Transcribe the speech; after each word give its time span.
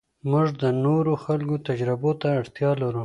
موږ 0.31 0.47
د 0.61 0.63
نورو 0.83 1.13
خلکو 1.23 1.55
تجربو 1.67 2.11
ته 2.21 2.27
اړتیا 2.39 2.71
لرو. 2.81 2.99